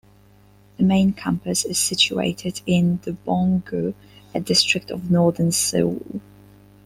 [0.77, 3.93] The main campus is situated in Dobong-gu,
[4.33, 6.19] a district of northern Seoul.